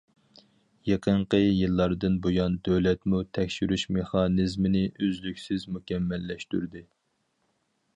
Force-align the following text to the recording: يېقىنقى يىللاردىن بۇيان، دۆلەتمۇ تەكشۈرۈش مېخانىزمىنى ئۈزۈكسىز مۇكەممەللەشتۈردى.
يېقىنقى 0.91 1.39
يىللاردىن 1.41 2.15
بۇيان، 2.23 2.57
دۆلەتمۇ 2.69 3.21
تەكشۈرۈش 3.39 3.85
مېخانىزمىنى 3.99 4.83
ئۈزۈكسىز 4.97 5.71
مۇكەممەللەشتۈردى. 5.77 6.87